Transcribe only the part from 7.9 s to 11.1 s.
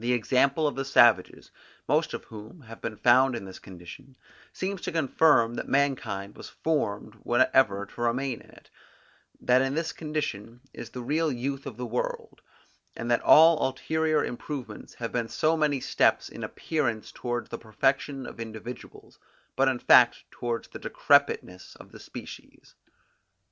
remain in it, that this condition is the